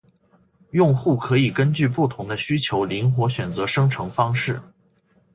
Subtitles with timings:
[0.71, 4.59] 用户可以根据不同的需求灵活选择生成方式